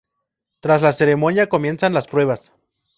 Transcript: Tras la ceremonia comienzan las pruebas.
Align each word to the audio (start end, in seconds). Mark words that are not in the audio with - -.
Tras 0.61 0.81
la 0.81 0.93
ceremonia 0.93 1.47
comienzan 1.47 1.93
las 1.93 2.07
pruebas. 2.07 2.51